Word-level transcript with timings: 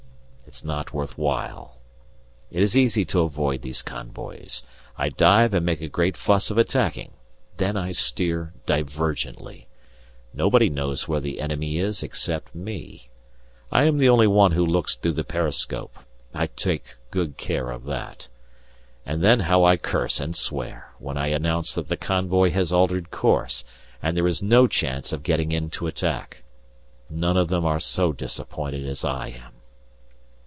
It's 0.47 0.65
not 0.65 0.91
worth 0.91 1.17
while. 1.17 1.77
It 2.49 2.61
is 2.61 2.75
easy 2.75 3.05
to 3.05 3.21
avoid 3.21 3.61
these 3.61 3.81
convoys. 3.81 4.63
I 4.97 5.07
dive 5.07 5.53
and 5.53 5.65
make 5.65 5.79
a 5.79 5.87
great 5.87 6.17
fuss 6.17 6.51
of 6.51 6.57
attacking, 6.57 7.13
then 7.55 7.77
I 7.77 7.93
steer 7.93 8.51
divergently. 8.65 9.67
Nobody 10.33 10.67
knows 10.67 11.07
where 11.07 11.21
the 11.21 11.39
enemy 11.39 11.77
is 11.77 12.03
except 12.03 12.53
me; 12.53 13.07
I 13.71 13.83
am 13.85 13.97
the 13.97 14.09
only 14.09 14.27
one 14.27 14.51
who 14.51 14.65
looks 14.65 14.97
through 14.97 15.13
the 15.13 15.23
periscope 15.23 15.97
I 16.33 16.47
take 16.47 16.97
good 17.11 17.37
care 17.37 17.69
of 17.71 17.85
that. 17.85 18.27
And 19.05 19.23
then 19.23 19.39
how 19.41 19.63
I 19.63 19.77
curse 19.77 20.19
and 20.19 20.35
swear 20.35 20.91
when 20.99 21.17
I 21.17 21.27
announce 21.27 21.73
that 21.75 21.87
the 21.87 21.95
convoy 21.95 22.49
has 22.51 22.73
altered 22.73 23.09
course, 23.09 23.63
and 24.01 24.17
there 24.17 24.27
is 24.27 24.43
no 24.43 24.67
chance 24.67 25.13
of 25.13 25.23
getting 25.23 25.53
in 25.53 25.69
to 25.69 25.87
attack. 25.87 26.43
None 27.09 27.37
of 27.37 27.47
them 27.47 27.63
are 27.63 27.79
so 27.79 28.11
disappointed 28.11 28.85
as 28.85 29.05
I 29.05 29.29
am! 29.29 29.53